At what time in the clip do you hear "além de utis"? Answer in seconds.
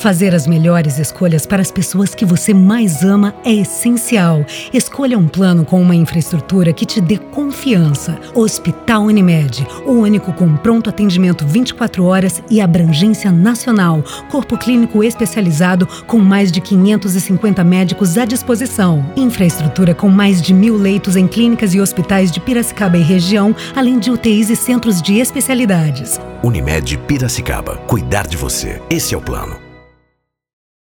23.76-24.48